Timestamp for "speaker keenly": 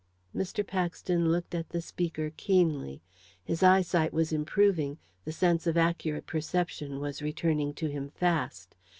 1.79-3.03